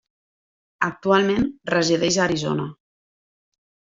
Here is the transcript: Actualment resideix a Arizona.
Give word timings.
Actualment 0.85 1.45
resideix 1.75 2.17
a 2.21 2.25
Arizona. 2.27 2.65